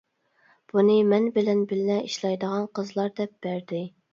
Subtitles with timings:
[0.71, 3.85] بۇنى مەن بىلەن بىللە ئىشلەيدىغان قىزلار دەپ بەردى.